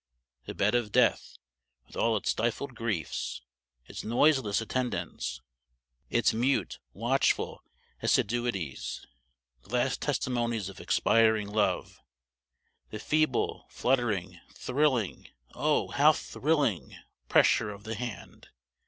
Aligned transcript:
The 0.47 0.55
bed 0.55 0.73
of 0.73 0.91
death, 0.91 1.37
with 1.85 1.95
all 1.95 2.17
its 2.17 2.31
stifled 2.31 2.73
griefs 2.73 3.43
its 3.85 4.03
noiseless 4.03 4.59
attendance 4.59 5.41
its 6.09 6.33
mute, 6.33 6.79
watchful 6.91 7.63
assiduities. 8.01 9.05
The 9.61 9.69
last 9.75 10.01
testimonies 10.01 10.69
of 10.69 10.79
expiring 10.81 11.45
love! 11.49 12.01
The 12.89 12.97
feeble, 12.97 13.67
fluttering, 13.69 14.39
thrilling 14.51 15.27
oh, 15.53 15.89
how 15.89 16.13
thrilling! 16.13 16.95
pressure 17.29 17.69
of 17.69 17.83
the 17.83 17.93
hand! 17.93 18.47